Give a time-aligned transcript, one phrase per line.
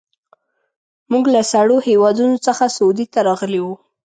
[1.11, 3.75] موږ له سړو هېوادونو څخه سعودي ته راغلي وو.